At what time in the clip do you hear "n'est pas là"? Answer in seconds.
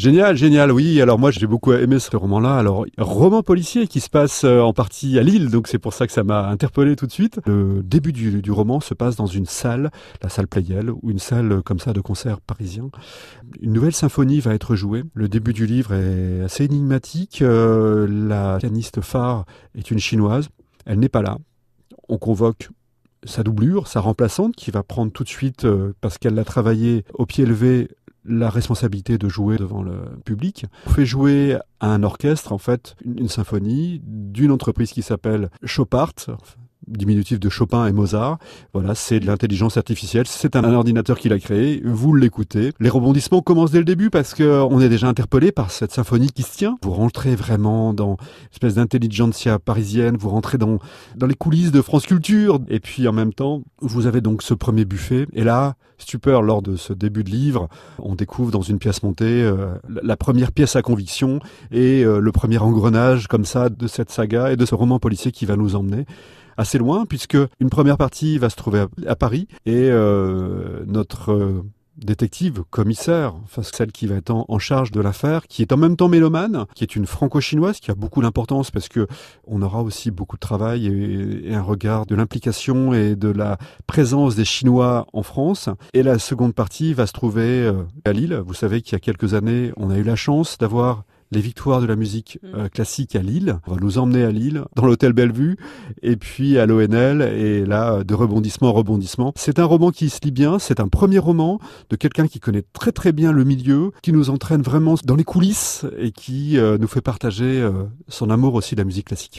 21.00-21.36